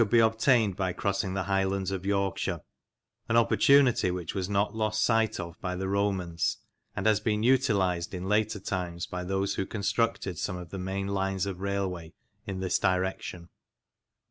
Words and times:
F. 0.01 0.07
A. 0.07 0.07
B. 0.09 0.17
THE 0.17 0.23
ROMANS 0.23 0.33
IN 0.33 0.33
LANCASHIRE 0.33 0.53
29 0.55 0.63
obtained 0.63 0.75
by 0.77 0.93
crossing 0.99 1.33
the 1.35 1.43
highlands 1.43 1.91
of 1.91 2.05
Yorkshire; 2.07 2.61
an 3.29 3.37
opportunity 3.37 4.09
which 4.09 4.33
was 4.33 4.49
not 4.49 4.75
lost 4.75 5.03
sight 5.03 5.39
of 5.39 5.61
by 5.61 5.75
the 5.75 5.87
Romans, 5.87 6.57
and 6.95 7.05
has 7.05 7.19
been 7.19 7.43
utilised 7.43 8.15
in 8.15 8.27
later 8.27 8.59
times 8.59 9.05
by 9.05 9.23
those 9.23 9.53
who 9.53 9.65
constructed 9.67 10.39
some 10.39 10.55
of 10.57 10.71
the 10.71 10.79
main 10.79 11.05
lines 11.07 11.45
of 11.45 11.59
railway 11.59 12.13
in 12.47 12.61
this 12.61 12.79
direction. 12.79 13.49